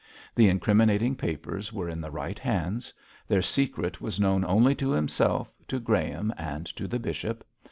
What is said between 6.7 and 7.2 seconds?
to the